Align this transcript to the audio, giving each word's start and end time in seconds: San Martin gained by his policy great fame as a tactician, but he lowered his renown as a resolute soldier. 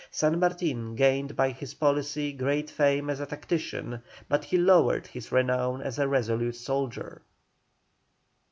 San 0.09 0.39
Martin 0.39 0.95
gained 0.95 1.35
by 1.35 1.51
his 1.51 1.75
policy 1.75 2.33
great 2.33 2.71
fame 2.71 3.07
as 3.07 3.19
a 3.19 3.27
tactician, 3.27 4.01
but 4.27 4.45
he 4.45 4.57
lowered 4.57 5.05
his 5.05 5.31
renown 5.31 5.79
as 5.79 5.99
a 5.99 6.07
resolute 6.07 6.55
soldier. 6.55 7.21